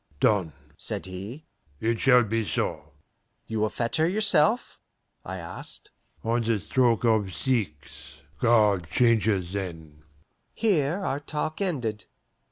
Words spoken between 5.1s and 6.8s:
I asked. "On the